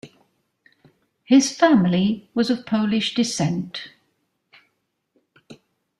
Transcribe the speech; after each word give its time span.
His 1.25 1.55
family 1.55 2.27
was 2.33 2.49
of 2.49 2.65
Polish 2.65 3.13
descent. 3.13 3.89